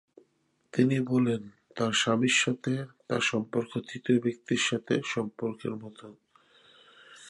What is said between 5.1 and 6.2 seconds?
সম্পর্কের মতো।